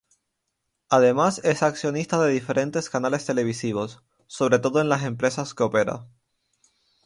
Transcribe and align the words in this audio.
Además 0.89 1.41
es 1.43 1.61
accionista 1.61 2.17
de 2.19 2.31
diferentes 2.33 2.89
canales 2.89 3.23
televisivos, 3.27 4.01
sobre 4.25 4.57
todo 4.57 4.81
en 4.81 4.89
las 4.89 5.03
empresas 5.03 5.53
que 5.53 5.61
opera. 5.61 6.07